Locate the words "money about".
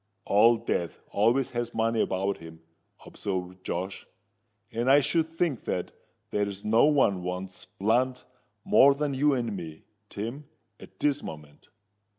1.75-2.39